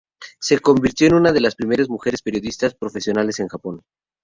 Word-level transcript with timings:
Se 0.39 0.57
convirtió 0.57 1.05
en 1.05 1.13
una 1.13 1.31
de 1.31 1.41
las 1.41 1.53
primeras 1.53 1.87
mujeres 1.87 2.23
periodistas 2.23 2.73
profesionales 2.73 3.39
en 3.39 3.49
Japón. 3.49 3.83